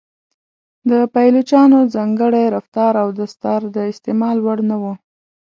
د 0.89 0.91
پایلوچانو 1.13 1.79
ځانګړی 1.95 2.45
رفتار 2.55 2.93
او 3.03 3.07
دستار 3.19 3.61
د 3.75 3.77
استعمال 3.93 4.37
وړ 4.41 4.59
نه 4.69 4.77
و. 4.81 4.83